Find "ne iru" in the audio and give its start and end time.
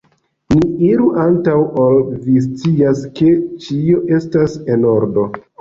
0.53-1.09